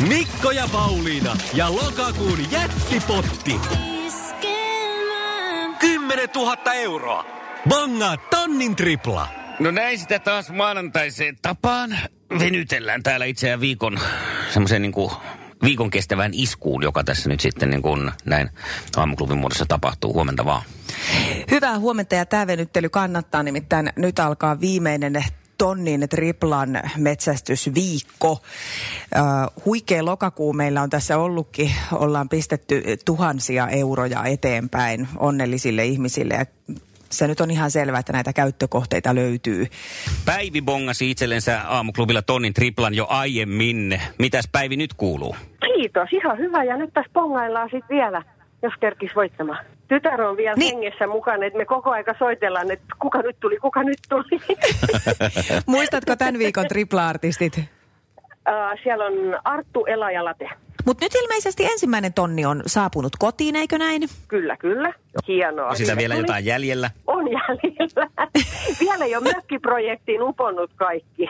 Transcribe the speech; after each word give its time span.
Mikko 0.00 0.50
ja 0.50 0.68
Pauliina 0.72 1.36
ja 1.54 1.74
lokakuun 1.74 2.50
jättipotti. 2.50 3.60
10 5.78 6.28
000 6.34 6.74
euroa. 6.74 7.26
Bongaa 7.68 8.16
tonnin 8.16 8.76
tripla. 8.76 9.28
No 9.60 9.70
näin 9.70 9.98
sitä 9.98 10.18
taas 10.18 10.50
maanantaiseen 10.50 11.38
tapaan. 11.42 11.98
Venytellään 12.38 13.02
täällä 13.02 13.24
itseään 13.24 13.60
viikon 13.60 14.00
semmoisen 14.50 14.82
niin 14.82 14.92
kuin 14.92 15.10
viikon 15.64 15.90
kestävään 15.90 16.34
iskuun, 16.34 16.82
joka 16.82 17.04
tässä 17.04 17.28
nyt 17.28 17.40
sitten 17.40 17.70
niin 17.70 17.82
kuin 17.82 18.10
näin 18.24 18.50
aamuklubin 18.96 19.38
muodossa 19.38 19.66
tapahtuu. 19.66 20.12
Huomenta 20.12 20.44
vaan. 20.44 20.62
Hyvää 21.50 21.78
huomenta 21.78 22.14
ja 22.14 22.26
tämä 22.26 22.46
venyttely 22.46 22.88
kannattaa, 22.88 23.42
nimittäin 23.42 23.92
nyt 23.96 24.18
alkaa 24.18 24.60
viimeinen 24.60 25.24
tonnin 25.58 26.08
triplan 26.08 26.80
metsästysviikko. 26.96 28.30
Uh, 28.32 29.64
huikea 29.64 30.04
lokakuu 30.04 30.52
meillä 30.52 30.82
on 30.82 30.90
tässä 30.90 31.18
ollutkin. 31.18 31.70
Ollaan 31.92 32.28
pistetty 32.28 32.82
tuhansia 33.04 33.68
euroja 33.68 34.24
eteenpäin 34.24 35.08
onnellisille 35.16 35.84
ihmisille 35.84 36.34
ja 36.34 36.46
se 37.10 37.26
nyt 37.26 37.40
on 37.40 37.50
ihan 37.50 37.70
selvää, 37.70 38.00
että 38.00 38.12
näitä 38.12 38.32
käyttökohteita 38.32 39.14
löytyy. 39.14 39.66
Päivi 40.24 40.62
bongasi 40.62 41.10
itsellensä 41.10 41.60
aamuklubilla 41.66 42.22
tonnin 42.22 42.54
triplan 42.54 42.94
jo 42.94 43.06
aiemmin. 43.08 44.00
Mitäs 44.18 44.48
Päivi 44.52 44.76
nyt 44.76 44.94
kuuluu? 44.94 45.36
Kiitos, 45.60 46.08
ihan 46.12 46.38
hyvä. 46.38 46.64
Ja 46.64 46.76
nyt 46.76 46.90
tässä 46.94 47.10
pongaillaan 47.12 47.68
sitten 47.72 47.96
vielä, 47.96 48.22
jos 48.64 48.74
kerkis 48.80 49.16
voittamaan. 49.16 49.64
Tytär 49.88 50.22
on 50.22 50.36
vielä 50.36 50.54
niin. 50.56 50.74
hengessä 50.74 51.06
mukana, 51.06 51.46
että 51.46 51.58
me 51.58 51.64
koko 51.64 51.90
aika 51.90 52.14
soitellaan, 52.18 52.70
että 52.70 52.86
kuka 52.98 53.22
nyt 53.22 53.36
tuli, 53.40 53.56
kuka 53.56 53.82
nyt 53.82 53.98
tuli. 54.08 54.40
Muistatko 55.66 56.16
tämän 56.16 56.38
viikon 56.38 56.66
tripla-artistit? 56.66 57.58
Uh, 57.58 58.80
siellä 58.82 59.04
on 59.04 59.12
Arttu, 59.44 59.84
Ela 59.86 60.10
ja 60.10 60.24
Late. 60.24 60.50
Mutta 60.84 61.04
nyt 61.04 61.14
ilmeisesti 61.14 61.64
ensimmäinen 61.64 62.12
tonni 62.12 62.44
on 62.44 62.62
saapunut 62.66 63.12
kotiin, 63.18 63.56
eikö 63.56 63.78
näin? 63.78 64.02
Kyllä, 64.28 64.56
kyllä. 64.56 64.92
Hienoa. 65.28 65.68
On 65.68 65.76
sitä 65.76 65.96
vielä 65.96 66.14
jotain 66.14 66.44
jäljellä? 66.44 66.90
On 67.06 67.24
jäljellä. 67.28 68.10
vielä 68.80 69.04
ei 69.04 69.16
ole 69.16 69.32
mökkiprojektiin 69.34 70.22
uponnut 70.22 70.70
kaikki. 70.76 71.28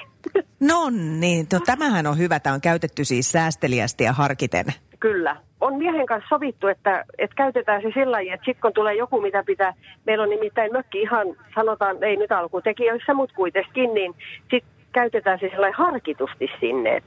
no 0.61 0.91
niin, 1.21 1.47
no, 1.53 1.61
tämähän 1.67 2.07
on 2.07 2.19
hyvä. 2.19 2.41
Tämä 2.41 2.55
on 2.55 2.61
käytetty 2.61 3.05
siis 3.05 3.33
säästeliästi 3.33 4.05
ja 4.05 4.13
harkiten. 4.13 4.65
Kyllä. 5.05 5.37
On 5.61 5.77
miehen 5.77 6.07
kanssa 6.07 6.29
sovittu, 6.29 6.67
että, 6.67 7.05
että 7.19 7.37
käytetään 7.37 7.83
se 7.83 7.89
sillä 7.95 8.13
lailla, 8.13 8.35
että 8.35 8.45
sitten 8.45 8.63
kun 8.63 8.73
tulee 8.73 8.95
joku, 8.95 9.21
mitä 9.21 9.43
pitää, 9.47 9.75
meillä 10.07 10.25
on 10.25 10.31
nimittäin 10.31 10.73
mökki 10.73 11.01
ihan, 11.01 11.27
sanotaan, 11.55 12.05
ei 12.05 12.17
nyt 12.17 12.33
alkutekijöissä, 12.33 13.15
mutta 13.15 13.35
kuitenkin, 13.35 13.95
niin 13.95 14.15
sitten 14.41 14.71
käytetään 14.93 15.39
se 15.41 15.49
sellainen 15.51 15.79
harkitusti 15.79 16.47
sinne. 16.61 17.03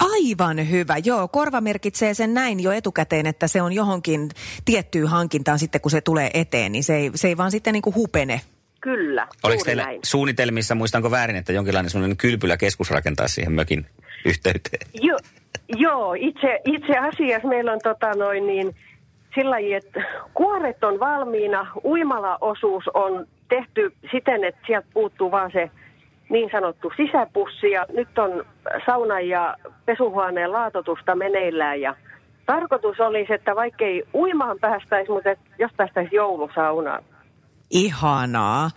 Aivan 0.00 0.70
hyvä. 0.70 0.94
Joo, 1.04 1.28
korva 1.28 1.60
merkitsee 1.60 2.14
sen 2.14 2.34
näin 2.34 2.60
jo 2.60 2.72
etukäteen, 2.72 3.26
että 3.26 3.48
se 3.48 3.62
on 3.62 3.72
johonkin 3.72 4.28
tiettyyn 4.64 5.06
hankintaan 5.06 5.58
sitten, 5.58 5.80
kun 5.80 5.90
se 5.90 6.00
tulee 6.00 6.30
eteen, 6.34 6.72
niin 6.72 6.84
se 6.84 6.96
ei, 6.96 7.10
se 7.14 7.28
ei 7.28 7.36
vaan 7.36 7.50
sitten 7.50 7.72
niin 7.72 7.82
kuin 7.82 7.94
hupene. 7.94 8.40
Kyllä, 8.80 9.28
Oliko 9.42 9.64
teillä 9.64 9.84
näin. 9.84 10.00
suunnitelmissa, 10.04 10.74
muistanko 10.74 11.10
väärin, 11.10 11.36
että 11.36 11.52
jonkinlainen 11.52 11.90
sellainen 11.90 12.16
kylpylä 12.16 12.56
keskus 12.56 12.90
rakentaa 12.90 13.28
siihen 13.28 13.52
mökin 13.52 13.86
yhteyteen? 14.24 14.86
Jo, 14.94 15.16
joo, 15.68 16.14
itse, 16.14 16.60
itse 16.64 16.98
asiassa 16.98 17.48
meillä 17.48 17.72
on 17.72 17.80
tota 17.82 18.10
noin 18.14 18.46
niin, 18.46 18.74
sillä 19.34 19.56
että 19.76 20.04
kuoret 20.34 20.84
on 20.84 21.00
valmiina, 21.00 21.66
uimalaosuus 21.84 22.84
on 22.94 23.26
tehty 23.48 23.92
siten, 24.10 24.44
että 24.44 24.60
sieltä 24.66 24.88
puuttuu 24.94 25.30
vaan 25.30 25.50
se 25.52 25.70
niin 26.28 26.50
sanottu 26.52 26.92
sisäpussi 26.96 27.70
ja 27.70 27.86
nyt 27.92 28.18
on 28.18 28.44
sauna 28.86 29.20
ja 29.20 29.56
pesuhuoneen 29.86 30.52
laatotusta 30.52 31.14
meneillään 31.14 31.80
ja 31.80 31.94
tarkoitus 32.46 33.00
olisi, 33.00 33.32
että 33.34 33.56
vaikkei 33.56 34.04
uimaan 34.14 34.58
päästäisi, 34.60 35.10
mutta 35.10 35.30
jos 35.58 35.70
päästäisiin 35.76 36.16
joulusaunaan. 36.16 37.04
Ihanaa. 37.70 38.70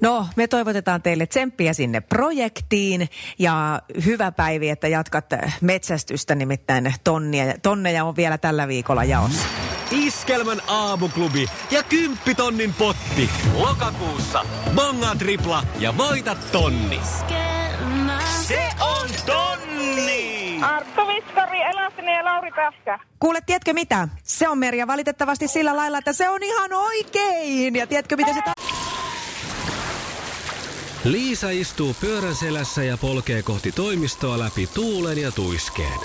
No, 0.00 0.26
me 0.36 0.48
toivotetaan 0.48 1.02
teille 1.02 1.26
tsemppiä 1.26 1.72
sinne 1.72 2.00
projektiin 2.00 3.08
ja 3.38 3.82
hyvä 4.04 4.32
päivi, 4.32 4.68
että 4.68 4.88
jatkat 4.88 5.26
metsästystä, 5.60 6.34
nimittäin 6.34 6.94
tonnia, 7.04 7.54
tonneja 7.62 8.04
on 8.04 8.16
vielä 8.16 8.38
tällä 8.38 8.68
viikolla 8.68 9.04
jaossa. 9.04 9.46
Iskelmän 9.90 10.62
aamuklubi 10.66 11.46
ja 11.70 11.82
kymppitonnin 11.82 12.74
potti. 12.74 13.30
Lokakuussa 13.54 14.44
bonga 14.74 15.14
tripla 15.18 15.62
ja 15.78 15.96
voita 15.96 16.36
tonni. 16.52 17.00
Se 18.46 18.70
on 18.80 19.08
tonni! 19.26 19.49
Arttu 20.62 21.00
Viskari, 21.06 21.62
Elastinen 21.62 22.14
ja 22.14 22.24
Lauri 22.24 22.50
Päskä. 22.50 22.98
Kuule, 23.20 23.40
tiedätkö 23.46 23.72
mitä? 23.72 24.08
Se 24.22 24.48
on 24.48 24.58
Merja 24.58 24.86
valitettavasti 24.86 25.48
sillä 25.48 25.76
lailla, 25.76 25.98
että 25.98 26.12
se 26.12 26.28
on 26.28 26.42
ihan 26.42 26.72
oikein. 26.72 27.76
Ja 27.76 27.86
tiedätkö, 27.86 28.16
miten 28.16 28.34
se... 28.34 28.40
Ta- 28.42 28.52
Liisa 31.04 31.50
istuu 31.50 31.96
pyörän 32.00 32.34
selässä 32.34 32.82
ja 32.84 32.96
polkee 32.96 33.42
kohti 33.42 33.72
toimistoa 33.72 34.38
läpi 34.38 34.66
tuulen 34.66 35.18
ja 35.18 35.32
tuiskeen. 35.32 35.98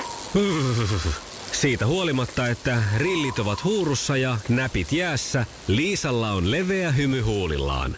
Siitä 1.51 1.85
huolimatta, 1.85 2.47
että 2.47 2.77
rillit 2.97 3.39
ovat 3.39 3.63
huurussa 3.63 4.17
ja 4.17 4.37
näpit 4.49 4.91
jäässä, 4.91 5.45
Liisalla 5.67 6.31
on 6.31 6.51
leveä 6.51 6.91
hymy 6.91 7.21
huulillaan. 7.21 7.97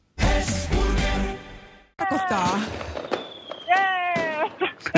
Pakottaa. 2.09 2.59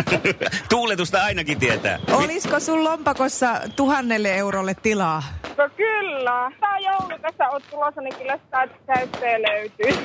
Tuuletusta 0.69 1.23
ainakin 1.23 1.59
tietää. 1.59 1.99
Olisiko 2.11 2.59
sun 2.59 2.83
lompakossa 2.83 3.61
tuhannelle 3.75 4.35
eurolle 4.35 4.73
tilaa? 4.73 5.23
No 5.57 5.69
kyllä. 5.77 6.51
Tää 6.59 6.79
joulu 6.79 7.19
tässä 7.21 7.49
oot 7.49 7.63
tulossa, 7.69 8.01
niin 8.01 8.15
kyllä 8.15 8.37
sitä 8.37 8.67
täyttöä 8.85 9.41
löytyy. 9.41 10.03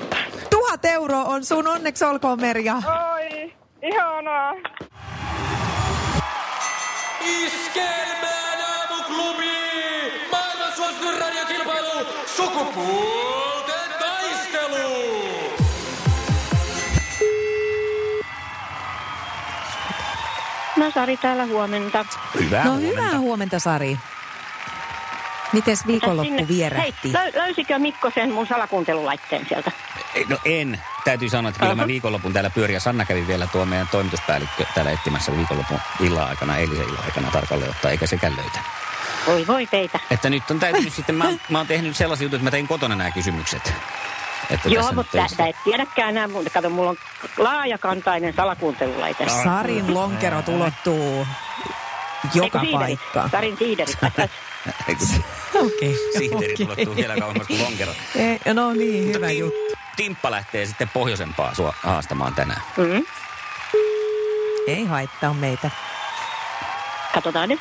Tuhat 0.51 0.85
euroa 0.85 1.25
on 1.25 1.45
sun 1.45 1.67
onneksi 1.69 2.05
olkoon, 2.05 2.41
Merja. 2.41 2.75
Oi, 3.15 3.53
ihanaa. 3.83 4.55
Iskelmään 7.21 8.59
aamuklubi! 8.61 9.53
Maailman 10.33 10.73
suosituin 10.77 11.21
radiokilpailu! 11.21 12.07
Sukupuolten 12.27 13.48
No 20.79 20.91
Sari 20.91 21.17
täällä 21.17 21.47
huomenta. 21.47 22.05
Hyvää 22.41 22.65
No 22.65 22.71
huomenta. 22.71 23.03
hyvää 23.03 23.19
huomenta, 23.19 23.59
Sari. 23.59 23.99
Mites 25.53 25.87
viikonloppu 25.87 26.29
Sinne- 26.31 26.49
vierähti? 26.49 27.13
Hei, 27.13 27.31
lö- 27.31 27.37
löysikö 27.37 27.79
Mikko 27.79 28.11
sen 28.15 28.33
mun 28.33 28.47
salakuuntelulaitteen 28.47 29.47
sieltä? 29.49 29.71
Ei, 30.15 30.25
No 30.29 30.39
en. 30.45 30.81
Täytyy 31.05 31.29
sanoa, 31.31 31.49
että 31.49 31.61
kyllä 31.61 31.75
mä 31.75 31.87
viikonlopun 31.87 32.33
täällä 32.33 32.51
pyörin 32.51 32.75
ja 32.75 32.81
Sanna 32.81 33.05
kävi 33.05 33.27
vielä 33.27 33.47
tuo 33.47 33.65
meidän 33.67 33.89
toimituspäällikkö 33.89 34.65
täällä 34.75 34.91
etsimässä 34.91 35.37
viikonlopun 35.37 35.79
illan 36.01 36.29
aikana, 36.29 36.57
eilisen 36.57 36.89
illan 36.89 37.05
aikana 37.05 37.31
tarkalleen 37.31 37.71
ottaa, 37.71 37.91
eikä 37.91 38.07
sekään 38.07 38.37
löytä. 38.37 38.59
Voi 39.27 39.47
voi 39.47 39.67
teitä. 39.67 39.99
Että 40.11 40.31
nyt 40.31 40.51
on 40.51 40.59
täytynyt 40.61 40.93
sitten, 40.93 41.15
mä, 41.15 41.25
mä 41.51 41.59
oon 41.59 41.67
tehnyt 41.67 41.97
sellaisia 41.97 42.25
juttuja, 42.25 42.39
että 42.39 42.45
mä 42.45 42.51
tein 42.51 42.69
kotona 42.69 42.97
nämä 42.97 43.11
kysymykset. 43.11 43.73
Että 44.51 44.69
Joo, 44.69 44.93
mutta 44.93 45.29
sä 45.37 45.47
et 45.47 45.57
tiedäkään 45.65 46.09
enää 46.09 46.29
muuta. 46.29 46.51
Kato, 46.51 46.71
mulla 46.71 46.91
on 46.91 46.97
laajakantainen 47.39 48.35
salakuuntelulaite. 48.37 49.29
Sarin 49.45 49.95
lonkerot 49.95 50.49
ulottuu 50.49 51.27
Joka 52.35 52.61
siiderit? 52.61 52.81
paikkaan. 52.81 53.31
Sarin 53.31 53.57
siiderit. 53.59 53.99
Okei. 55.67 55.97
Sihteerit 56.19 56.61
okei. 56.61 56.67
ulottuu 56.67 56.97
vielä 56.97 57.17
kauemmas 57.17 57.47
kuin 57.47 57.63
lonkero. 57.63 57.93
Ei, 58.17 58.55
No 58.55 58.73
niin, 58.73 59.15
hyvä 59.15 59.27
Tim- 59.27 59.39
juttu. 59.39 59.79
Timppa 59.97 60.31
lähtee 60.31 60.67
sitten 60.67 60.89
pohjoisempaa 60.89 61.55
sua 61.55 61.75
haastamaan 61.83 62.35
tänään. 62.35 62.63
Mm. 62.77 63.05
Ei 64.67 64.85
haittaa 64.87 65.35
meitä. 65.35 65.71
Katsotaan 67.15 67.49
nyt. 67.49 67.61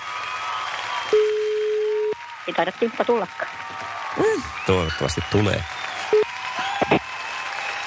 Ei 2.48 2.54
taida 2.54 2.72
timppa 2.72 3.04
tullakaan. 3.06 3.52
Toivottavasti 4.66 5.22
tulee. 5.32 5.64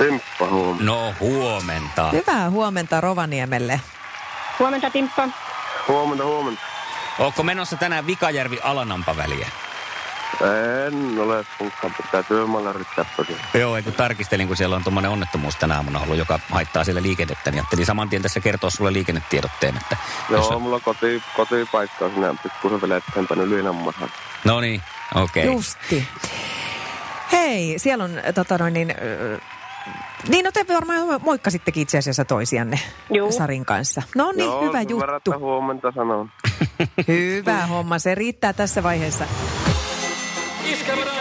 Timppa 0.00 0.46
huomioon. 0.46 0.86
No 0.86 1.14
huomenta. 1.20 2.10
Hyvää 2.10 2.50
huomenta 2.50 3.00
Rovaniemelle. 3.00 3.80
Huomenta 4.58 4.90
timppa. 4.90 5.28
Huomenta, 5.88 6.24
huomenta. 6.24 6.62
Ootko 7.18 7.42
menossa 7.42 7.76
tänään 7.76 8.06
Vikajärvi-Alanampa 8.06 9.16
väliä? 9.16 9.48
En 10.86 11.18
ole 11.18 11.44
sunkaan 11.58 11.94
pitää 12.02 12.22
työmaalla 12.22 12.70
yrittää. 12.70 13.04
Joo, 13.54 13.82
kun 13.84 13.92
tarkistelin, 13.92 14.46
kun 14.46 14.56
siellä 14.56 14.76
on 14.76 14.84
tuommoinen 14.84 15.10
onnettomuus 15.10 15.56
tänä 15.56 15.76
aamuna 15.76 16.00
ollut, 16.00 16.16
joka 16.16 16.40
haittaa 16.50 16.84
siellä 16.84 17.02
liikennettä, 17.02 17.50
niin 17.50 17.58
ajattelin 17.58 17.86
saman 17.86 18.08
tien 18.08 18.22
tässä 18.22 18.40
kertoa 18.40 18.70
sulle 18.70 18.92
liikennetiedotteen, 18.92 19.76
että... 19.76 19.96
jos 20.30 20.46
Joo, 20.46 20.56
on- 20.56 20.62
mulla 20.62 20.80
koti, 20.80 21.22
kotipaikka 21.36 22.04
on 22.04 22.10
sinne 22.10 22.34
pikkusen 22.42 22.80
vielä 22.80 22.96
eteenpäin 22.96 23.40
Ylinammahan. 23.40 24.10
No 24.44 24.60
niin, 24.60 24.82
okei. 25.14 25.44
Okay. 25.44 25.54
Justi. 25.54 26.08
Hei, 27.32 27.74
siellä 27.78 28.04
on 28.04 28.10
tota 28.34 28.58
noin 28.58 28.74
niin... 28.74 28.94
Niin, 30.28 30.44
no 30.44 30.52
te 30.52 30.64
varmaan 30.68 31.20
moikkasittekin 31.22 31.82
itse 31.82 31.98
asiassa 31.98 32.24
toisianne 32.24 32.80
Juu. 33.14 33.32
Sarin 33.32 33.64
kanssa. 33.64 34.02
No 34.14 34.32
niin, 34.32 34.44
Joo, 34.44 34.62
hyvä 34.62 34.72
verran, 34.72 35.14
juttu. 35.14 35.30
että 35.32 35.38
huomenta 35.38 35.92
sanon. 35.94 36.30
Hyvä 37.08 37.66
homma, 37.66 37.98
se 37.98 38.14
riittää 38.14 38.52
tässä 38.52 38.82
vaiheessa. 38.82 39.24
Iskävä 40.64 41.20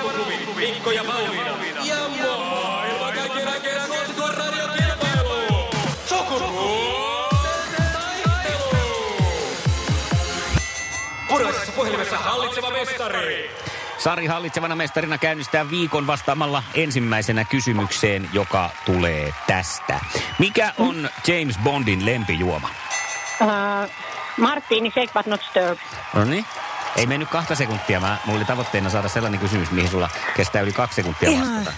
Mikko 0.59 0.91
ja 0.91 1.03
Pauliina. 1.03 1.85
Ja 1.85 1.95
maailman 2.09 3.13
kaikkien 3.13 3.47
aikeen 3.47 3.81
suosituen 3.87 4.33
radiokilpailu. 4.37 5.69
Sukupuolten 6.05 7.85
taistelu. 7.93 8.75
Puraisessa 11.27 11.71
puhelimessa 11.71 12.17
hallitseva 12.17 12.71
mestari. 12.71 13.49
Sari 13.99 14.25
hallitsevana 14.25 14.75
mestarina 14.75 15.17
käynnistää 15.17 15.69
viikon 15.69 16.07
vastaamalla 16.07 16.63
ensimmäisenä 16.73 17.45
kysymykseen, 17.45 18.29
joka 18.33 18.69
tulee 18.85 19.33
tästä. 19.47 19.99
Mikä 20.39 20.73
on 20.77 21.09
James 21.27 21.57
Bondin 21.63 22.05
lempijuoma? 22.05 22.69
Uh, 23.41 23.89
Martini, 24.37 24.91
shake 24.91 25.11
but 25.13 25.25
not 25.25 25.41
stir. 25.49 25.75
No 26.13 26.25
niin. 26.25 26.45
Ei 26.95 27.05
mennyt 27.05 27.29
kahta 27.29 27.55
sekuntia. 27.55 27.99
Mä, 27.99 28.17
mulla 28.25 28.37
oli 28.39 28.45
tavoitteena 28.45 28.89
saada 28.89 29.09
sellainen 29.09 29.39
kysymys, 29.39 29.71
mihin 29.71 29.89
sulla 29.89 30.09
kestää 30.35 30.61
yli 30.61 30.71
kaksi 30.73 30.95
sekuntia 30.95 31.29
Ihan 31.29 31.55
vastata. 31.55 31.77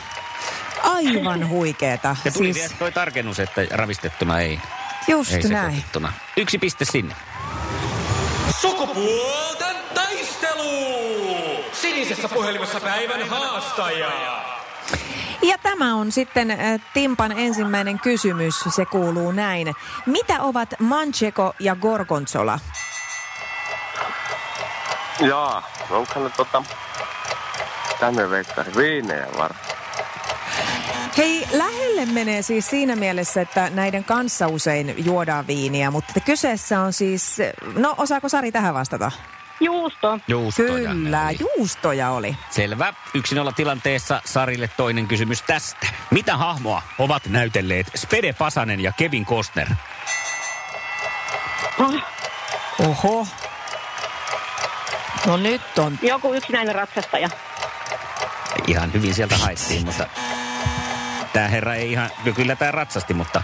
aivan 0.84 1.48
huikeeta. 1.50 2.16
Ja 2.26 2.32
tuli 2.32 2.46
siis... 2.54 2.58
Siis, 2.58 2.70
vielä 2.70 2.80
toi 2.80 2.92
tarkennus, 2.92 3.40
että 3.40 3.62
ravistettuna 3.72 4.40
ei, 4.40 4.60
just 5.08 5.32
ei 5.32 5.42
näin. 5.44 5.66
sekoitettuna. 5.72 6.14
Yksi 6.38 6.58
piste 6.58 6.86
sinne. 6.86 7.16
Sukupuolten 8.62 9.76
taistelu. 9.94 11.41
Sinisessä 12.04 12.30
puhelimessa 12.30 12.80
päivän 12.80 13.30
haastaja. 13.30 14.12
Ja 15.42 15.58
tämä 15.64 15.96
on 15.96 16.12
sitten 16.12 16.52
äh, 16.52 16.58
Timpan 16.94 17.32
ensimmäinen 17.32 18.00
kysymys. 18.00 18.56
Se 18.76 18.86
kuuluu 18.86 19.32
näin. 19.32 19.74
Mitä 20.06 20.42
ovat 20.42 20.70
Manchego 20.80 21.54
ja 21.60 21.76
Gorgonzola? 21.76 22.60
Jaa, 25.20 25.70
onkohan 25.90 26.24
ne 26.24 26.30
tota... 26.38 26.64
Tänne 28.00 28.30
veikkari, 28.30 28.72
viinejä 28.78 29.28
varmaan. 29.38 29.66
Hei, 31.18 31.48
lähelle 31.52 32.06
menee 32.06 32.42
siis 32.42 32.70
siinä 32.70 32.96
mielessä, 32.96 33.42
että 33.42 33.70
näiden 33.70 34.04
kanssa 34.04 34.48
usein 34.48 35.06
juodaan 35.06 35.48
viiniä, 35.48 35.92
mutta 35.92 36.20
kyseessä 36.20 36.82
on 36.82 36.94
siis, 36.94 37.38
no 37.76 37.96
osaako 37.98 38.30
Sari 38.30 38.52
tähän 38.52 38.74
vastata? 38.74 39.12
Juusto. 39.62 40.20
Juustoja 40.28 40.90
Kyllä, 40.92 41.26
oli. 41.28 41.38
juustoja 41.40 42.10
oli. 42.12 42.36
Selvä. 42.50 42.94
Yksin 43.14 43.40
olla 43.40 43.52
tilanteessa 43.52 44.22
Sarille 44.26 44.70
toinen 44.78 45.08
kysymys 45.08 45.42
tästä. 45.42 45.88
Mitä 46.12 46.38
hahmoa 46.38 46.82
ovat 47.00 47.28
näytelleet 47.28 47.88
Spede 47.96 48.34
Pasanen 48.34 48.80
ja 48.80 48.92
Kevin 48.92 49.26
Costner? 49.26 49.68
Oh, 51.80 51.94
Oho. 52.80 53.28
No 55.26 55.38
nyt 55.38 55.80
on. 55.80 56.00
joku 56.02 56.34
yksinäinen 56.34 56.76
ratsastaja. 56.76 57.30
Ihan 58.68 58.94
hyvin 58.94 59.14
sieltä 59.14 59.38
haettiin, 59.38 59.86
mutta 59.86 60.08
tämä 61.34 61.48
herra 61.48 61.76
ei 61.76 61.92
ihan, 61.92 62.10
no 62.26 62.32
kyllä 62.34 62.56
tämä 62.56 62.72
ratsasti, 62.72 63.14
mutta 63.14 63.44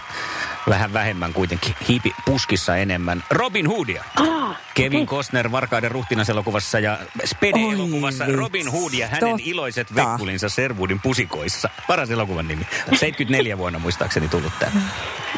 vähän 0.69 0.93
vähemmän 0.93 1.33
kuitenkin. 1.33 1.75
Hiipi 1.87 2.11
puskissa 2.25 2.75
enemmän. 2.77 3.23
Robin 3.31 3.67
Hoodia. 3.67 4.03
Ah, 4.15 4.55
Kevin 4.73 5.05
Costner 5.05 5.51
Varkaiden 5.51 5.91
ruhtinaselokuvassa 5.91 6.79
ja 6.79 6.97
Spede-elokuvassa 7.25 8.23
Oi 8.25 8.31
Robin 8.35 8.71
Hood 8.71 8.93
ja 8.93 9.07
hänen 9.07 9.19
totta. 9.29 9.43
iloiset 9.45 9.95
vekkulinsa 9.95 10.49
Servuudin 10.49 10.99
pusikoissa. 11.01 11.69
Paras 11.87 12.09
elokuvan 12.11 12.47
nimi. 12.47 12.67
74 12.95 13.57
vuonna 13.57 13.79
muistaakseni 13.79 14.27
tullut 14.27 14.53
tämä. 14.59 14.81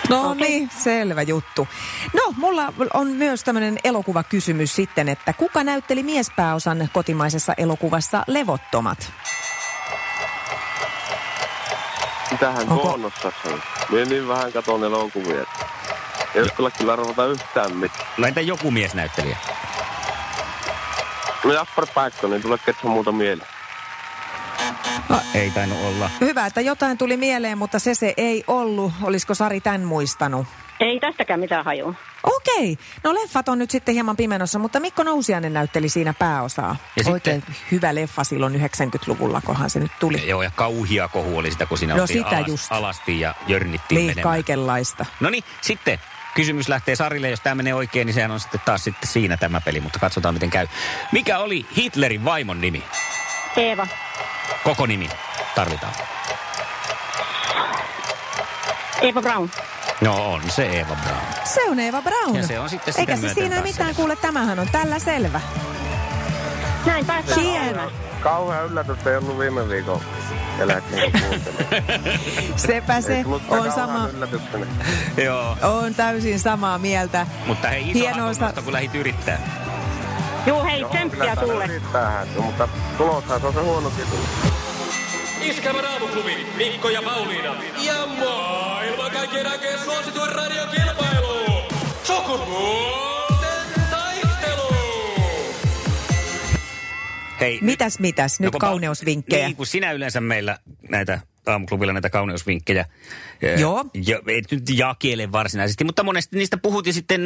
No 0.09 0.33
niin, 0.33 0.69
selvä 0.83 1.21
juttu. 1.21 1.67
No, 2.13 2.33
mulla 2.37 2.73
on 2.93 3.07
myös 3.07 3.43
tämmöinen 3.43 3.77
elokuvakysymys 3.83 4.75
sitten, 4.75 5.09
että 5.09 5.33
kuka 5.33 5.63
näytteli 5.63 6.03
miespääosan 6.03 6.89
kotimaisessa 6.93 7.53
elokuvassa 7.57 8.23
Levottomat? 8.27 9.11
Mitähän 12.31 12.61
Onko- 12.61 12.77
Koonnossa 12.81 13.31
on? 13.89 13.95
Mie 13.95 14.05
niin 14.05 14.27
vähän 14.27 14.53
katon 14.53 14.83
elokuvia. 14.83 15.45
Ei 16.35 16.41
uskalla 16.41 16.71
kyllä 16.71 16.93
arvata 16.93 17.25
yhtään 17.25 17.75
mitään. 17.75 18.07
No 18.17 18.27
entä 18.27 18.41
joku 18.41 18.71
miesnäyttelijä? 18.71 19.37
No 21.43 21.53
Jasper 21.53 21.85
niin 22.29 22.41
tulee 22.41 22.57
ketään 22.65 22.93
muuta 22.93 23.11
mieleen. 23.11 23.49
Ei 25.33 25.51
tainnut 25.51 25.79
olla. 25.87 26.09
Hyvä, 26.21 26.45
että 26.45 26.61
jotain 26.61 26.97
tuli 26.97 27.17
mieleen, 27.17 27.57
mutta 27.57 27.79
se 27.79 27.95
se 27.95 28.13
ei 28.17 28.43
ollut. 28.47 28.93
Olisiko 29.03 29.33
Sari 29.33 29.61
tämän 29.61 29.81
muistanut? 29.83 30.47
ei 30.79 30.99
tästäkään 30.99 31.39
mitään 31.39 31.65
hajua. 31.65 31.93
Okei, 32.23 32.77
no 33.03 33.13
leffat 33.13 33.49
on 33.49 33.57
nyt 33.59 33.71
sitten 33.71 33.93
hieman 33.93 34.17
pimenossa, 34.17 34.59
mutta 34.59 34.79
Mikko 34.79 35.03
Nousiainen 35.03 35.53
näytteli 35.53 35.89
siinä 35.89 36.13
pääosaa. 36.13 36.75
Ja 36.95 37.03
sitten- 37.03 37.13
Oikein 37.13 37.43
hyvä 37.71 37.95
leffa 37.95 38.23
silloin 38.23 38.55
90-luvulla, 38.55 39.41
kohan 39.45 39.69
se 39.69 39.79
nyt 39.79 39.91
tuli. 39.99 40.27
Joo, 40.27 40.41
ja 40.43 40.51
kauhia 40.55 41.07
kohu 41.07 41.37
oli 41.37 41.51
sitä, 41.51 41.65
kun 41.65 41.77
siinä 41.77 41.95
No 41.95 42.07
sitä 42.07 42.27
alas, 42.29 42.47
just. 42.47 42.71
alasti 42.71 43.19
ja 43.19 43.35
jörnittiin 43.47 43.97
Niin, 43.97 44.07
menemään. 44.11 44.23
kaikenlaista. 44.33 45.05
No 45.19 45.29
niin, 45.29 45.43
sitten 45.61 45.99
kysymys 46.35 46.69
lähtee 46.69 46.95
Sarille. 46.95 47.29
Jos 47.29 47.39
tämä 47.39 47.55
menee 47.55 47.73
oikein, 47.73 48.05
niin 48.05 48.13
sehän 48.13 48.31
on 48.31 48.39
sitten 48.39 48.61
taas 48.65 48.83
sitten 48.83 49.09
siinä 49.09 49.37
tämä 49.37 49.61
peli, 49.61 49.79
mutta 49.79 49.99
katsotaan 49.99 50.33
miten 50.33 50.49
käy. 50.49 50.67
Mikä 51.11 51.39
oli 51.39 51.65
Hitlerin 51.77 52.25
vaimon 52.25 52.61
nimi? 52.61 52.83
Eeva. 53.57 53.87
Koko 54.63 54.85
nimi 54.85 55.09
tarvitaan. 55.55 55.93
Eeva 59.01 59.21
Brown. 59.21 59.49
No 60.01 60.31
on 60.33 60.41
se 60.49 60.79
Eva 60.79 60.95
Braun. 61.03 61.21
Se 61.43 61.69
on 61.69 61.79
Eva 61.79 62.01
Braun. 62.01 62.35
Ja 62.35 62.47
se 62.47 62.59
on 62.59 62.69
sitten 62.69 62.93
sitä 62.93 63.01
Eikä 63.01 63.15
se 63.27 63.33
siinä 63.33 63.55
taas 63.55 63.63
mitään, 63.67 63.87
selvä. 63.89 63.93
kuule, 63.93 64.15
tämähän 64.15 64.59
on 64.59 64.67
tällä 64.71 64.99
selvä. 64.99 65.41
Näin 66.85 67.05
päästään 67.05 67.41
Hieno. 67.41 67.91
Kauhean 68.21 68.65
yllätys 68.65 69.07
ei 69.07 69.15
ollut 69.17 69.39
viime 69.39 69.69
viikon 69.69 70.01
kuuntelin. 71.11 71.63
Sepä 72.67 73.01
se 73.01 73.25
on 73.49 73.71
sama. 73.71 74.09
Joo. 75.23 75.57
on 75.61 75.95
täysin 75.95 76.39
samaa 76.39 76.77
mieltä. 76.77 77.27
Mutta 77.45 77.67
hei, 77.67 77.89
iso 77.89 77.99
Hienoa 77.99 78.33
sa- 78.33 78.53
kun 78.63 78.73
lähit 78.73 78.95
yrittää. 78.95 79.39
Juu, 80.45 80.63
hei, 80.63 80.85
tsemppiä 80.89 81.35
sulle. 81.35 81.69
mutta 82.41 82.67
tuloshan 82.97 83.41
se 83.41 83.47
on 83.47 83.53
se 83.53 83.59
huonokin 83.61 84.05
tullut. 84.09 84.29
Iskävä 85.41 85.81
raamuklubi, 85.81 86.47
Mikko 86.57 86.89
ja 86.89 87.01
Pauliina. 87.01 87.55
Ja 87.77 87.93
maailman 88.07 88.68
kaikkien 89.19 89.47
aikeen 89.47 89.79
suosituen 89.79 90.31
radiokilpailu. 90.31 91.63
Sukupuolten 92.03 93.81
taistelu. 93.89 94.75
Hei, 97.39 97.59
Mitäs, 97.61 97.99
mitäs? 97.99 98.39
Nyt 98.39 98.53
No 98.53 98.59
kauneusvinkkejä. 98.59 99.45
Niin, 99.45 99.55
kun 99.55 99.65
sinä 99.65 99.91
yleensä 99.91 100.21
meillä 100.21 100.57
näitä 100.89 101.19
aamuklubilla 101.51 101.93
näitä 101.93 102.09
kauneusvinkkejä. 102.09 102.85
Joo. 103.59 103.85
Ja, 104.05 104.19
ei 104.27 104.41
nyt 104.51 104.63
jakele 104.73 105.31
varsinaisesti, 105.31 105.83
mutta 105.83 106.03
monesti 106.03 106.37
niistä 106.37 106.57
puhut 106.57 106.87
ja 106.87 106.93
sitten 106.93 107.21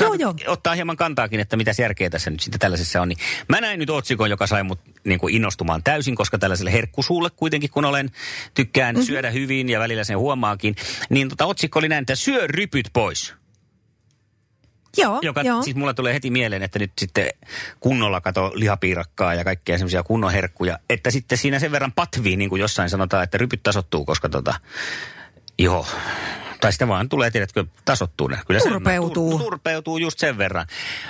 Joo, 0.00 0.14
joo. 0.14 0.34
ottaa 0.46 0.74
hieman 0.74 0.96
kantaakin, 0.96 1.40
että 1.40 1.56
mitä 1.56 1.72
järkeä 1.78 2.10
tässä 2.10 2.30
nyt 2.30 2.40
sitten 2.40 2.60
tällaisessa 2.60 3.02
on. 3.02 3.08
Niin 3.08 3.18
mä 3.48 3.60
näin 3.60 3.78
nyt 3.78 3.90
otsikon, 3.90 4.30
joka 4.30 4.46
sai 4.46 4.62
mut 4.62 4.80
niin 5.04 5.18
kuin 5.20 5.34
innostumaan 5.34 5.82
täysin, 5.82 6.14
koska 6.16 6.38
tällaiselle 6.38 6.72
herkkusuulle 6.72 7.30
kuitenkin, 7.36 7.70
kun 7.70 7.84
olen, 7.84 8.10
tykkään 8.54 8.94
Mhm. 8.94 8.98
mm-hmm. 9.00 9.06
syödä 9.06 9.30
hyvin 9.30 9.68
ja 9.68 9.80
välillä 9.80 10.04
sen 10.04 10.18
huomaakin, 10.18 10.76
niin 11.10 11.28
tota 11.28 11.46
otsikko 11.46 11.78
oli 11.78 11.88
näin, 11.88 12.02
että 12.02 12.14
syö 12.14 12.46
rypyt 12.46 12.88
pois. 12.92 13.37
Joo, 14.96 15.18
joka, 15.22 15.42
joo. 15.42 15.62
Siis 15.62 15.76
mulla 15.76 15.94
tulee 15.94 16.14
heti 16.14 16.30
mieleen, 16.30 16.62
että 16.62 16.78
nyt 16.78 16.92
sitten 16.98 17.28
kunnolla 17.80 18.20
kato 18.20 18.52
lihapiirakkaa 18.54 19.34
ja 19.34 19.44
kaikkea 19.44 19.78
semmoisia 19.78 20.02
kunnon 20.02 20.32
herkkuja. 20.32 20.78
Että 20.90 21.10
sitten 21.10 21.38
siinä 21.38 21.58
sen 21.58 21.72
verran 21.72 21.92
patvii, 21.92 22.36
niin 22.36 22.50
kuin 22.50 22.60
jossain 22.60 22.90
sanotaan, 22.90 23.24
että 23.24 23.38
rypyt 23.38 23.62
tasottuu, 23.62 24.04
koska 24.04 24.28
tota, 24.28 24.54
joo. 25.58 25.86
Tai 26.60 26.72
sitten 26.72 26.88
vaan 26.88 27.08
tulee, 27.08 27.30
tiedätkö, 27.30 27.64
tasottuu 27.84 28.28
ne. 28.28 28.38
Kyllä 28.46 28.60
Turpeutuu. 28.60 29.30
Se, 29.32 29.38
tur, 29.38 29.44
turpeutuu 29.44 29.98
just 29.98 30.18
sen 30.18 30.38
verran. 30.38 30.66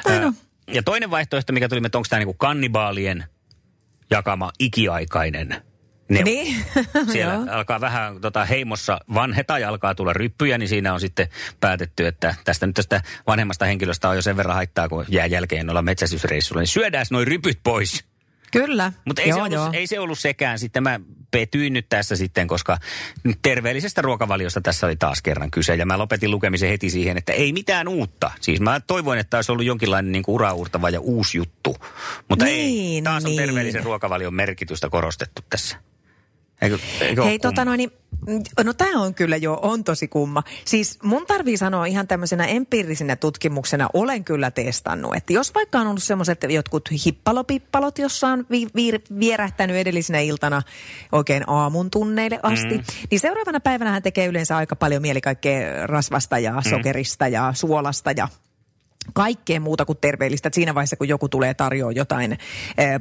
Näin 0.08 0.24
on. 0.24 0.34
ja 0.66 0.82
toinen 0.82 1.10
vaihtoehto, 1.10 1.52
mikä 1.52 1.68
tuli, 1.68 1.80
että 1.86 1.98
onko 1.98 2.06
tämä 2.10 2.18
niinku 2.18 2.34
kannibaalien 2.34 3.24
jakama 4.10 4.52
ikiaikainen 4.58 5.62
neuvo. 6.08 6.24
Niin, 6.24 6.64
Siellä 7.12 7.52
alkaa 7.52 7.80
vähän 7.80 8.20
tota, 8.20 8.44
heimossa 8.44 9.00
vanheta 9.14 9.58
ja 9.58 9.68
alkaa 9.68 9.94
tulla 9.94 10.12
ryppyjä, 10.12 10.58
niin 10.58 10.68
siinä 10.68 10.94
on 10.94 11.00
sitten 11.00 11.28
päätetty, 11.60 12.06
että 12.06 12.34
tästä 12.44 12.66
nyt 12.66 12.76
tästä 12.76 13.02
vanhemmasta 13.26 13.64
henkilöstä 13.64 14.08
on 14.08 14.16
jo 14.16 14.22
sen 14.22 14.36
verran 14.36 14.56
haittaa, 14.56 14.88
kun 14.88 15.04
jää 15.08 15.26
jälkeen 15.26 15.66
noilla 15.66 15.82
metsästysreissuilla, 15.82 16.60
niin 16.60 16.68
syödään 16.68 17.06
noin 17.10 17.26
rypyt 17.26 17.58
pois. 17.62 18.04
Kyllä. 18.52 18.92
Mutta 19.04 19.22
ei, 19.22 19.28
joo, 19.28 19.36
se 19.36 19.42
ollut, 19.42 19.52
joo. 19.52 19.70
ei 19.72 19.86
se 19.86 20.00
ollut 20.00 20.18
sekään. 20.18 20.58
Sitten 20.58 20.82
mä 20.82 21.00
petyin 21.30 21.72
nyt 21.72 21.86
tässä 21.88 22.16
sitten, 22.16 22.48
koska 22.48 22.78
terveellisestä 23.42 24.02
ruokavaliosta 24.02 24.60
tässä 24.60 24.86
oli 24.86 24.96
taas 24.96 25.22
kerran 25.22 25.50
kyse. 25.50 25.74
Ja 25.74 25.86
mä 25.86 25.98
lopetin 25.98 26.30
lukemisen 26.30 26.68
heti 26.68 26.90
siihen, 26.90 27.16
että 27.18 27.32
ei 27.32 27.52
mitään 27.52 27.88
uutta. 27.88 28.30
Siis 28.40 28.60
mä 28.60 28.80
toivoin, 28.80 29.18
että 29.18 29.38
olisi 29.38 29.52
ollut 29.52 29.66
jonkinlainen 29.66 30.12
niin 30.12 30.24
uraurtava 30.26 30.90
ja 30.90 31.00
uusi 31.00 31.38
juttu. 31.38 31.76
Mutta 32.28 32.46
ei, 32.46 32.66
Niin, 32.66 33.04
taas 33.04 33.24
on 33.24 33.30
niin. 33.30 33.42
terveellisen 33.42 33.84
ruokavalion 33.84 34.34
merkitystä 34.34 34.88
korostettu 34.88 35.42
tässä. 35.50 35.76
Eikö, 36.62 36.78
eikö 37.00 37.24
Hei, 37.24 37.38
tota 37.38 37.64
noin, 37.64 37.78
niin, 37.78 37.90
no 38.64 38.72
tämä 38.72 39.02
on 39.02 39.14
kyllä 39.14 39.36
jo, 39.36 39.58
on 39.62 39.84
tosi 39.84 40.08
kumma. 40.08 40.42
Siis 40.64 40.98
mun 41.02 41.26
tarvii 41.26 41.56
sanoa 41.56 41.86
ihan 41.86 42.08
tämmöisenä 42.08 42.44
empiirisenä 42.44 43.16
tutkimuksena, 43.16 43.88
olen 43.92 44.24
kyllä 44.24 44.50
testannut, 44.50 45.16
että 45.16 45.32
jos 45.32 45.54
vaikka 45.54 45.78
on 45.78 45.86
ollut 45.86 46.02
semmoiset 46.02 46.40
jotkut 46.48 46.88
hippalopippalot, 47.04 47.98
jossa 47.98 48.28
on 48.28 48.46
vi, 48.50 48.66
vi, 48.74 48.92
vierähtänyt 49.20 49.76
edellisenä 49.76 50.20
iltana 50.20 50.62
oikein 51.12 51.44
aamun 51.46 51.90
tunneille 51.90 52.40
asti, 52.42 52.78
mm. 52.78 52.84
niin 53.10 53.20
seuraavana 53.20 53.60
päivänä 53.60 53.90
hän 53.90 54.02
tekee 54.02 54.26
yleensä 54.26 54.56
aika 54.56 54.76
paljon 54.76 55.02
mieli 55.02 55.20
kaikkea 55.20 55.86
rasvasta 55.86 56.38
ja 56.38 56.62
sokerista 56.70 57.28
ja 57.28 57.52
suolasta 57.54 58.12
ja 58.16 58.28
kaikkea 59.14 59.60
muuta 59.60 59.84
kuin 59.84 59.98
terveellistä. 60.00 60.46
Et 60.46 60.54
siinä 60.54 60.74
vaiheessa, 60.74 60.96
kun 60.96 61.08
joku 61.08 61.28
tulee 61.28 61.54
tarjoaa 61.54 61.92
jotain 61.92 62.32
eh, 62.32 62.38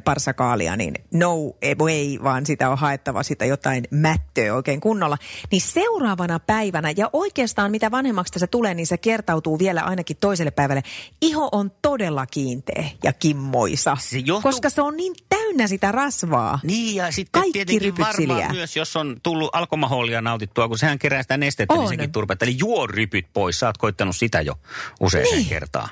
parsakaalia, 0.04 0.76
niin 0.76 0.94
no 1.14 1.36
way, 1.80 2.22
vaan 2.22 2.46
sitä 2.46 2.70
on 2.70 2.78
haettava 2.78 3.22
sitä 3.22 3.44
jotain 3.44 3.84
mättöä 3.90 4.54
oikein 4.54 4.80
kunnolla. 4.80 5.16
Niin 5.50 5.60
seuraavana 5.60 6.38
päivänä, 6.38 6.92
ja 6.96 7.10
oikeastaan 7.12 7.70
mitä 7.70 7.90
vanhemmaksi 7.90 8.32
tässä 8.32 8.46
tulee, 8.46 8.74
niin 8.74 8.86
se 8.86 8.98
kertautuu 8.98 9.58
vielä 9.58 9.82
ainakin 9.82 10.16
toiselle 10.20 10.50
päivälle. 10.50 10.82
Iho 11.22 11.48
on 11.52 11.70
todella 11.82 12.26
kiinteä 12.26 12.84
ja 13.04 13.12
kimmoisa, 13.12 13.96
Se 14.00 14.18
johtuu- 14.18 14.50
koska 14.50 14.70
se 14.70 14.82
on 14.82 14.96
niin 14.96 15.14
täynnä 15.28 15.66
sitä 15.66 15.92
rasvaa. 15.92 16.60
Niin 16.62 16.94
ja 16.96 17.12
sitten 17.12 17.40
Kaikki 17.42 17.52
tietenkin 17.52 17.98
varmaan 17.98 18.52
myös, 18.52 18.76
jos 18.76 18.96
on 18.96 19.16
tullut 19.22 19.50
alkoholia 19.52 20.20
nautittua, 20.20 20.68
kun 20.68 20.78
sehän 20.78 20.98
kerää 20.98 21.22
sitä 21.22 21.36
nestettä, 21.36 21.74
niin 21.74 21.82
On. 21.82 21.88
sekin 21.88 22.12
turpetta. 22.12 22.44
Eli 22.44 22.56
juo 22.58 22.86
rypyt 22.86 23.26
pois, 23.32 23.60
sä 23.60 23.66
oot 23.66 23.78
koittanut 23.78 24.16
sitä 24.16 24.40
jo 24.40 24.54
usein 25.00 25.24
Niin. 25.24 25.46
kertaa. 25.48 25.88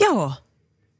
Joo, 0.00 0.32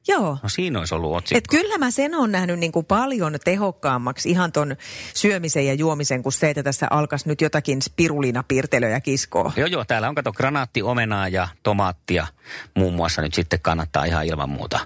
joo. 0.09 0.39
No 0.43 0.49
siinä 0.49 0.79
olisi 0.79 0.95
ollut 0.95 1.17
otsikko. 1.17 1.39
Et 1.39 1.49
kyllä 1.49 1.79
mä 1.79 1.91
sen 1.91 2.15
on 2.15 2.33
nähnyt 2.33 2.59
niin 2.59 2.73
kuin 2.73 2.87
paljon 2.87 3.39
tehokkaammaksi 3.45 4.31
ihan 4.31 4.53
ton 4.53 4.77
syömisen 5.15 5.67
ja 5.67 5.75
juomisen 5.75 6.23
kuin 6.23 6.33
se, 6.33 6.51
että 6.51 6.63
tässä 6.63 6.87
alkaisi 6.91 7.29
nyt 7.29 7.41
jotakin 7.41 7.83
spiruliinapiirtelöjä 7.83 9.01
kiskoa. 9.01 9.53
Joo, 9.57 9.67
joo, 9.67 9.85
täällä 9.85 10.09
on 10.09 10.15
kato 10.15 10.33
granaatti, 10.33 10.83
omenaa 10.83 11.29
ja 11.29 11.49
tomaattia 11.63 12.27
muun 12.75 12.95
muassa 12.95 13.23
nyt 13.23 13.35
sitten 13.35 13.61
kannattaa 13.61 14.05
ihan 14.05 14.27
ilman 14.27 14.49
muuta 14.49 14.79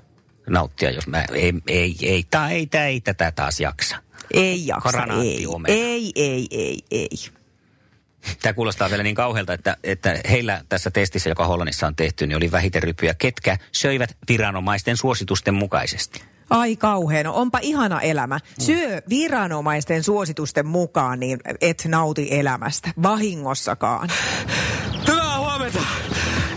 nauttia, 0.49 0.91
jos 0.91 1.07
mä, 1.07 1.25
ei, 1.33 1.55
ei, 1.67 1.97
ei, 2.03 2.25
tää, 2.31 2.51
ei, 2.51 2.67
tää, 2.67 2.87
ei 2.87 3.01
tätä 3.01 3.33
taas 3.33 3.61
jaksa. 3.61 3.97
Ei 4.35 4.67
jaksa, 4.67 4.89
ei, 4.89 4.93
Granaattiomena. 4.93 5.75
ei, 5.75 6.13
ei, 6.15 6.47
ei, 6.51 6.79
ei. 6.91 7.09
Tämä 8.43 8.53
kuulostaa 8.53 8.91
vielä 8.91 9.03
niin 9.03 9.15
kauhealta, 9.15 9.53
että, 9.53 9.77
että 9.85 10.21
heillä 10.31 10.65
tässä 10.69 10.91
testissä, 10.91 11.31
joka 11.31 11.47
Hollannissa 11.47 11.87
on 11.87 11.97
tehty, 11.97 12.27
niin 12.27 12.37
oli 12.37 12.51
vähiten 12.51 12.83
rypyjä, 12.83 13.15
ketkä 13.15 13.59
söivät 13.73 14.17
viranomaisten 14.29 14.97
suositusten 14.97 15.55
mukaisesti. 15.55 16.23
Ai 16.51 16.77
kauhean, 16.77 17.25
no 17.25 17.35
onpa 17.35 17.59
ihana 17.63 18.01
elämä. 18.01 18.41
Syö 18.59 19.03
viranomaisten 19.09 20.03
suositusten 20.03 20.67
mukaan, 20.67 21.21
niin 21.21 21.39
et 21.61 21.85
nauti 21.89 22.29
elämästä, 22.31 22.91
vahingossakaan. 23.03 24.09
Hyvää 25.09 25.39
huomenta! 25.39 25.81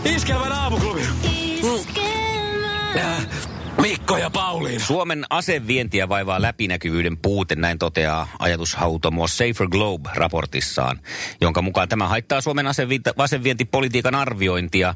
Iskelmän 0.04 0.52
aamuklubi. 0.52 1.02
Äh, 2.96 3.26
Mikko 3.84 4.16
ja 4.16 4.30
Pauliina. 4.30 4.84
Suomen 4.84 5.24
asevientiä 5.30 6.08
vaivaa 6.08 6.42
läpinäkyvyyden 6.42 7.16
puute, 7.16 7.54
näin 7.54 7.78
toteaa 7.78 8.28
ajatushautomo 8.38 9.26
Safer 9.28 9.68
Globe 9.68 10.10
raportissaan, 10.14 11.00
jonka 11.40 11.62
mukaan 11.62 11.88
tämä 11.88 12.08
haittaa 12.08 12.40
Suomen 12.40 12.66
asevi- 12.66 13.12
asevientipolitiikan 13.16 14.14
arviointia. 14.14 14.94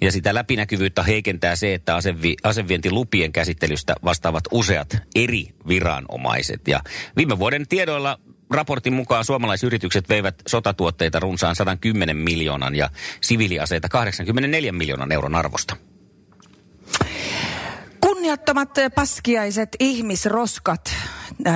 Ja 0.00 0.12
sitä 0.12 0.34
läpinäkyvyyttä 0.34 1.02
heikentää 1.02 1.56
se, 1.56 1.74
että 1.74 1.96
asevi- 1.96 2.36
asevientilupien 2.42 3.32
käsittelystä 3.32 3.94
vastaavat 4.04 4.44
useat 4.50 4.96
eri 5.14 5.48
viranomaiset. 5.68 6.68
Ja 6.68 6.80
viime 7.16 7.38
vuoden 7.38 7.68
tiedoilla 7.68 8.18
raportin 8.50 8.92
mukaan 8.92 9.24
suomalaisyritykset 9.24 10.08
veivät 10.08 10.34
sotatuotteita 10.48 11.20
runsaan 11.20 11.56
110 11.56 12.16
miljoonan 12.16 12.74
ja 12.74 12.90
siviiliaseita 13.20 13.88
84 13.88 14.72
miljoonan 14.72 15.12
euron 15.12 15.34
arvosta. 15.34 15.76
Kunniattomat 18.22 18.70
paskiaiset 18.94 19.76
ihmisroskat, 19.80 20.94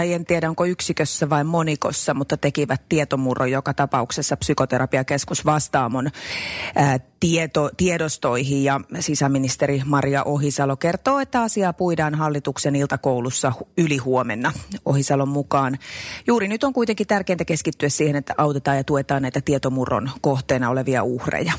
en 0.05 0.25
tiedä 0.25 0.49
onko 0.49 0.65
yksikössä 0.65 1.31
vai 1.31 1.45
monikossa, 1.45 2.15
mutta 2.15 2.37
tekivät 2.37 2.83
tietomurro 2.89 3.45
joka 3.45 3.75
tapauksessa 3.75 4.37
psykoterapiakeskus 4.37 5.45
Vastaamon 5.45 6.07
äh, 6.07 7.01
tieto, 7.21 7.71
tiedostoihin. 7.77 8.65
Ja 8.65 8.81
sisäministeri 9.01 9.83
Maria 9.85 10.25
Ohisalo 10.25 10.77
kertoo, 10.77 11.19
että 11.19 11.43
asiaa 11.43 11.73
puidaan 11.73 12.15
hallituksen 12.15 12.77
iltakoulussa 12.77 13.53
yli 13.79 13.97
huomenna 13.97 14.53
Ohisalon 14.85 15.29
mukaan. 15.29 15.79
Juuri 16.27 16.49
nyt 16.49 16.65
on 16.65 16.73
kuitenkin 16.73 17.07
tärkeintä 17.07 17.45
keskittyä 17.45 17.89
siihen, 17.89 18.17
että 18.17 18.35
autetaan 18.39 18.77
ja 18.77 18.85
tuetaan 18.85 19.23
näitä 19.23 19.41
tietomurron 19.45 20.11
kohteena 20.21 20.71
olevia 20.71 21.03
uhreja. 21.03 21.53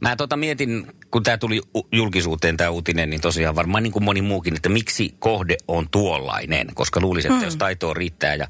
Mä 0.00 0.16
tota 0.16 0.36
mietin, 0.36 0.86
kun 1.10 1.22
tämä 1.22 1.38
tuli 1.38 1.60
julkisuuteen 1.92 2.56
tämä 2.56 2.70
uutinen, 2.70 3.10
niin 3.10 3.20
tosiaan 3.20 3.54
varmaan 3.54 3.82
niin 3.82 3.92
kuin 3.92 4.04
moni 4.04 4.22
muukin, 4.22 4.56
että 4.56 4.68
miksi 4.68 5.14
kohde 5.18 5.56
on 5.68 5.88
tuollainen, 5.90 6.66
koska 6.74 7.00
luulisin, 7.00 7.32
että 7.32 7.44
jos 7.44 7.56
taitoa 7.56 7.94
riittää 7.94 8.34
ja, 8.34 8.48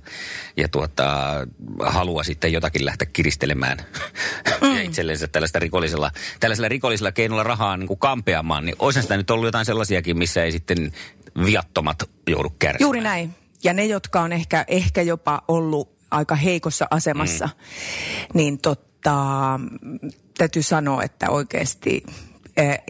ja 0.57 0.69
tuota, 0.69 1.35
halua 1.81 2.23
sitten 2.23 2.53
jotakin 2.53 2.85
lähteä 2.85 3.09
kiristelemään 3.13 3.79
ja 4.77 4.83
itsellensä 4.83 5.29
tällaista 5.29 5.59
rikollisella, 5.59 6.11
tällaisella 6.41 6.69
rikollisella 6.69 7.13
keinolla 7.13 7.43
rahaa 7.43 7.77
niin 7.77 7.89
kuin 7.89 7.99
kampeamaan, 7.99 8.65
niin 8.65 8.77
olisi 8.79 9.03
sitä 9.03 9.17
nyt 9.17 9.31
ollut 9.31 9.47
jotain 9.47 9.67
sellaisiakin, 9.67 10.19
missä 10.19 10.45
ei 10.45 10.53
sitten 10.53 10.93
viattomat 11.45 12.03
joudu 12.29 12.51
kärsimään. 12.59 12.81
Juuri 12.81 13.01
näin. 13.01 13.35
Ja 13.65 13.73
ne, 13.73 13.87
jotka 13.87 14.21
on 14.21 14.33
ehkä, 14.33 14.65
ehkä 14.69 15.03
jopa 15.03 15.43
ollut 15.49 15.95
aika 16.11 16.35
heikossa 16.35 16.87
asemassa, 16.91 17.47
mm. 17.47 17.53
niin 18.35 18.59
totta, 18.59 19.15
täytyy 20.39 20.63
sanoa, 20.63 21.03
että 21.03 21.31
oikeasti 21.31 22.03
eh, 22.57 22.81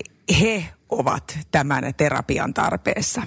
he 0.40 0.64
ovat 0.88 1.38
tämän 1.50 1.94
terapian 1.96 2.54
tarpeessa. 2.54 3.22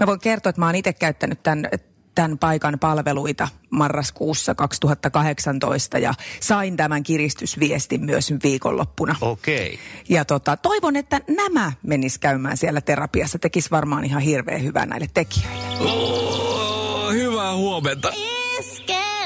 Mä 0.00 0.06
voin 0.06 0.20
kertoa, 0.20 0.50
että 0.50 0.60
mä 0.60 0.66
oon 0.66 0.74
itse 0.74 0.92
käyttänyt 0.92 1.42
tämän, 1.42 1.68
tämän 2.14 2.38
paikan 2.38 2.78
palveluita 2.78 3.48
marraskuussa 3.70 4.54
2018 4.54 5.98
ja 5.98 6.14
sain 6.40 6.76
tämän 6.76 7.02
kiristysviestin 7.02 8.04
myös 8.04 8.34
viikonloppuna. 8.42 9.16
Okei. 9.20 9.78
Ja 10.08 10.24
tota, 10.24 10.56
toivon, 10.56 10.96
että 10.96 11.20
nämä 11.28 11.72
menis 11.82 12.18
käymään 12.18 12.56
siellä 12.56 12.80
terapiassa. 12.80 13.38
Tekis 13.38 13.70
varmaan 13.70 14.04
ihan 14.04 14.22
hirveän 14.22 14.62
hyvää 14.62 14.86
näille 14.86 15.06
tekijöille. 15.14 15.80
Oh, 15.80 17.12
hyvää 17.12 17.56
huomenta. 17.56 18.12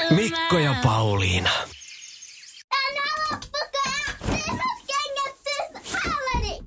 Mikko 0.09 0.57
ja 0.57 0.75
Pauliina. 0.83 1.49